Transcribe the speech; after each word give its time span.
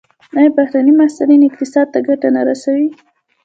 آیا 0.37 0.49
بهرني 0.57 0.93
محصلین 0.99 1.41
اقتصاد 1.49 1.87
ته 1.93 1.99
ګټه 2.07 2.29
نه 2.35 2.41
رسوي؟ 2.49 2.87